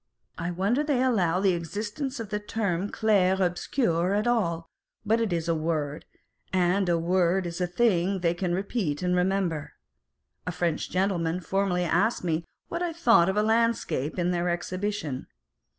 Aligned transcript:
I 0.39 0.49
wonder 0.49 0.83
they 0.83 1.03
allow 1.03 1.39
the 1.39 1.53
existence 1.53 2.19
of 2.19 2.29
the 2.29 2.39
term 2.39 2.89
clair 2.89 3.37
obscur 3.37 4.17
at 4.17 4.25
all, 4.25 4.67
but 5.05 5.21
it 5.21 5.31
is 5.31 5.47
Jtfadame 5.47 5.61
Pasta 6.01 6.07
and 6.53 6.63
Mademoiselle 6.63 6.71
Mars. 6.71 6.87
469 6.89 6.89
a 6.89 6.89
word; 6.89 6.89
and 6.89 6.89
a 6.89 6.97
word 6.97 7.45
is 7.45 7.61
a 7.61 7.67
thing 7.67 8.19
they 8.21 8.33
can 8.33 8.55
repeat 8.55 9.03
and 9.03 9.15
remember. 9.15 9.73
A 10.47 10.51
French 10.51 10.89
gentleman 10.89 11.39
formerly 11.39 11.83
asked 11.83 12.23
me 12.23 12.43
what 12.67 12.81
I 12.81 12.91
thought 12.93 13.29
of 13.29 13.37
a 13.37 13.43
landscape 13.43 14.17
in 14.17 14.31
their 14.31 14.49
Exhibition. 14.49 15.27